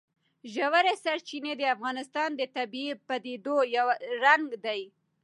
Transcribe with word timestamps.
ژورې 0.53 0.93
سرچینې 1.03 1.53
د 1.57 1.61
افغانستان 1.75 2.29
د 2.35 2.41
طبیعي 2.55 2.93
پدیدو 3.07 3.57
یو 3.77 3.87
رنګ 4.23 4.47
دی. 4.65 4.81